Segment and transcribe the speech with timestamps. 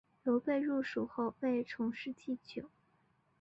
[0.23, 2.71] 刘备入蜀后为从事祭酒。